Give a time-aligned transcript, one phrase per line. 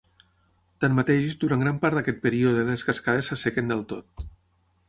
[0.85, 4.27] Tanmateix, durant gran part d'aquest període, les cascades s'assequen del tot.